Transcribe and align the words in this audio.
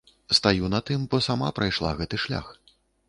Стаю 0.37 0.69
на 0.75 0.79
тым, 0.87 1.03
бо 1.11 1.19
сама 1.27 1.51
прайшла 1.59 1.93
гэты 2.01 2.21
шлях. 2.25 2.49